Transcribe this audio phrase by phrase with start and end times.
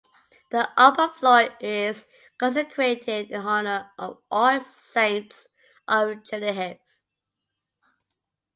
[0.49, 2.07] The upper floor is
[2.39, 5.45] consecrated in honor of All Saints
[5.87, 6.79] of Chernihiv.